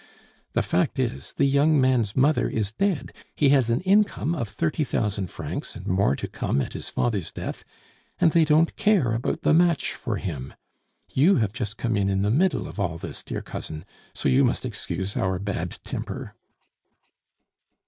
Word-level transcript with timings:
The 0.53 0.63
fact 0.63 0.97
is, 0.97 1.33
the 1.33 1.45
young 1.45 1.79
man's 1.79 2.15
mother 2.15 2.49
is 2.49 2.71
dead; 2.71 3.13
he 3.35 3.49
has 3.49 3.69
an 3.69 3.81
income 3.81 4.33
of 4.33 4.49
thirty 4.49 4.83
thousand 4.83 5.27
francs, 5.29 5.75
and 5.75 5.85
more 5.85 6.15
to 6.15 6.27
come 6.27 6.59
at 6.59 6.73
his 6.73 6.89
father's 6.89 7.29
death, 7.31 7.63
and 8.19 8.31
they 8.31 8.43
don't 8.43 8.75
care 8.77 9.11
about 9.11 9.43
the 9.43 9.53
match 9.53 9.93
for 9.93 10.15
him. 10.15 10.55
You 11.13 11.35
have 11.35 11.53
just 11.53 11.77
come 11.77 11.95
in 11.95 12.09
in 12.09 12.23
the 12.23 12.31
middle 12.31 12.67
of 12.67 12.79
all 12.79 12.97
this, 12.97 13.21
dear 13.21 13.43
cousin, 13.43 13.85
so 14.15 14.27
you 14.27 14.43
must 14.43 14.65
excuse 14.65 15.15
our 15.15 15.37
bad 15.37 15.77
temper." 15.83 16.33